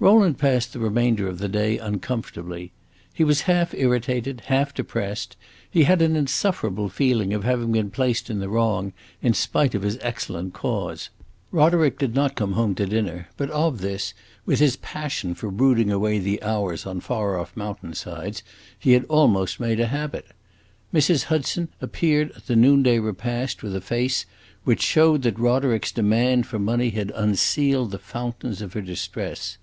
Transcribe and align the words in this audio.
Rowland 0.00 0.36
passed 0.38 0.74
the 0.74 0.78
remainder 0.80 1.26
of 1.28 1.38
the 1.38 1.48
day 1.48 1.78
uncomfortably. 1.78 2.72
He 3.14 3.24
was 3.24 3.42
half 3.48 3.72
irritated, 3.72 4.42
half 4.48 4.74
depressed; 4.74 5.34
he 5.70 5.84
had 5.84 6.02
an 6.02 6.14
insufferable 6.14 6.90
feeling 6.90 7.32
of 7.32 7.42
having 7.44 7.72
been 7.72 7.90
placed 7.90 8.28
in 8.28 8.38
the 8.38 8.50
wrong, 8.50 8.92
in 9.22 9.32
spite 9.32 9.74
of 9.74 9.80
his 9.80 9.96
excellent 10.02 10.52
cause. 10.52 11.08
Roderick 11.50 11.98
did 11.98 12.14
not 12.14 12.34
come 12.34 12.52
home 12.52 12.74
to 12.74 12.84
dinner; 12.84 13.28
but 13.38 13.48
of 13.48 13.80
this, 13.80 14.12
with 14.44 14.58
his 14.60 14.76
passion 14.76 15.34
for 15.34 15.50
brooding 15.50 15.90
away 15.90 16.18
the 16.18 16.42
hours 16.42 16.84
on 16.84 17.00
far 17.00 17.38
off 17.38 17.56
mountain 17.56 17.94
sides, 17.94 18.42
he 18.78 18.92
had 18.92 19.06
almost 19.06 19.58
made 19.58 19.80
a 19.80 19.86
habit. 19.86 20.26
Mrs. 20.92 21.24
Hudson 21.24 21.70
appeared 21.80 22.30
at 22.36 22.44
the 22.46 22.56
noonday 22.56 22.98
repast 22.98 23.62
with 23.62 23.74
a 23.74 23.80
face 23.80 24.26
which 24.64 24.82
showed 24.82 25.22
that 25.22 25.38
Roderick's 25.38 25.92
demand 25.92 26.46
for 26.46 26.58
money 26.58 26.90
had 26.90 27.10
unsealed 27.14 27.90
the 27.90 27.98
fountains 27.98 28.60
of 28.60 28.74
her 28.74 28.82
distress. 28.82 29.56